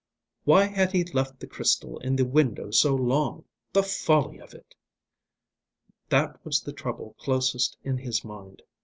[0.45, 3.45] "Why had he left the crystal in the window so long?
[3.71, 4.73] The folly of it!"
[6.09, 8.63] That was the trouble closest in his mind.